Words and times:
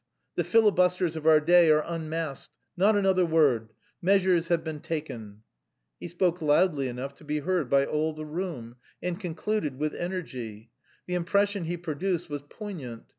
The 0.33 0.43
filibusters 0.43 1.15
of 1.15 1.27
our 1.27 1.39
day 1.39 1.69
are 1.69 1.83
unmasked. 1.85 2.51
Not 2.75 2.95
another 2.95 3.23
word. 3.23 3.69
Measures 4.01 4.47
have 4.47 4.63
been 4.63 4.79
taken...." 4.79 5.43
He 5.99 6.07
spoke 6.07 6.41
loudly 6.41 6.87
enough 6.87 7.13
to 7.17 7.23
be 7.23 7.41
heard 7.41 7.69
by 7.69 7.85
all 7.85 8.11
the 8.13 8.25
room, 8.25 8.77
and 9.03 9.19
concluded 9.19 9.77
with 9.77 9.93
energy. 9.93 10.71
The 11.05 11.13
impression 11.13 11.65
he 11.65 11.77
produced 11.77 12.31
was 12.31 12.41
poignant. 12.41 13.03